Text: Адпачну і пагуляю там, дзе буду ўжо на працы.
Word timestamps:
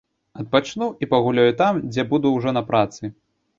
Адпачну 0.43 0.87
і 1.01 1.09
пагуляю 1.11 1.53
там, 1.61 1.81
дзе 1.91 2.09
буду 2.15 2.35
ўжо 2.39 2.57
на 2.59 2.67
працы. 2.73 3.15